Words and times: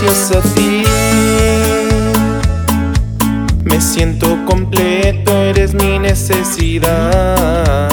gracias 0.00 0.30
a 0.32 0.42
ti. 0.54 0.82
Me 3.64 3.80
siento 3.80 4.44
completo, 4.44 5.32
eres 5.42 5.72
mi 5.74 5.98
necesidad. 5.98 7.88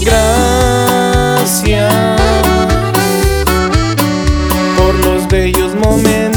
Gracias 0.00 1.94
por 4.76 4.94
los 4.94 5.26
bellos 5.28 5.74
momentos 5.74 6.35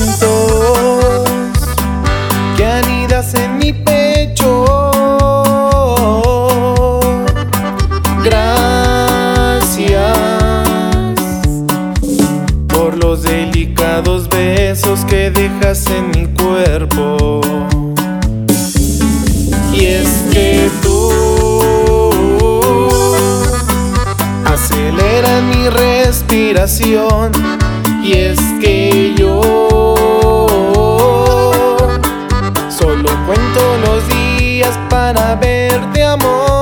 delicados 13.17 14.29
besos 14.29 15.03
que 15.05 15.31
dejas 15.31 15.85
en 15.87 16.11
mi 16.11 16.27
cuerpo. 16.27 17.41
Y 19.73 19.85
es 19.85 20.07
que 20.31 20.69
tú 20.83 21.11
aceleras 24.45 25.43
mi 25.43 25.69
respiración. 25.69 27.31
Y 28.03 28.13
es 28.13 28.39
que 28.61 29.15
yo 29.17 29.41
solo 32.69 33.09
cuento 33.25 33.77
los 33.85 34.07
días 34.37 34.77
para 34.89 35.35
verte, 35.35 36.03
amor. 36.03 36.58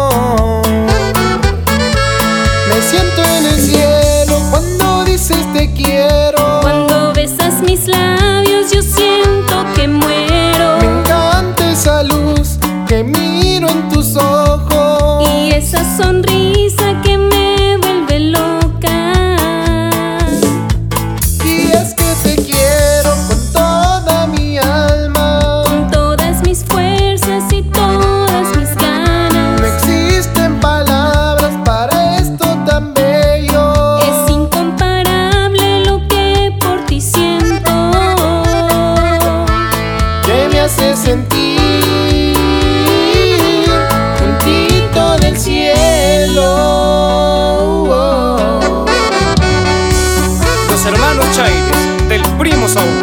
de 40.87 40.95
sentir 40.95 42.33
juntito 44.19 45.17
del 45.17 45.37
cielo. 45.37 46.43
Los 50.69 50.85
hermanos 50.85 51.25
Chaires 51.33 52.07
del 52.07 52.21
primo 52.37 52.69
Saúl. 52.69 52.96